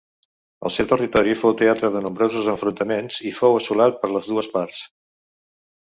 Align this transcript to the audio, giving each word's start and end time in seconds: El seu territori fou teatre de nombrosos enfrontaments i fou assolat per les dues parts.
El 0.69 0.71
seu 0.77 0.87
territori 0.91 1.35
fou 1.41 1.53
teatre 1.59 1.91
de 1.97 2.01
nombrosos 2.07 2.49
enfrontaments 2.55 3.23
i 3.33 3.37
fou 3.43 3.61
assolat 3.61 4.03
per 4.03 4.15
les 4.17 4.35
dues 4.35 4.53
parts. 4.59 4.85